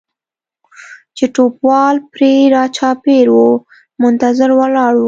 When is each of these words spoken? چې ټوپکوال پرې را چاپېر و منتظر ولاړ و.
چې 1.17 1.25
ټوپکوال 1.35 1.95
پرې 2.13 2.33
را 2.53 2.63
چاپېر 2.77 3.27
و 3.39 3.43
منتظر 4.03 4.49
ولاړ 4.59 4.93
و. 4.95 4.99